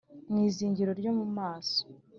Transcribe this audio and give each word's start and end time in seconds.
mu 0.31 0.37
izingiro 0.47 0.91
ryo 0.99 1.11
mu 1.17 1.25
maso 1.37 1.79